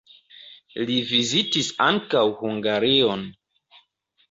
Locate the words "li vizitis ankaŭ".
0.89-2.25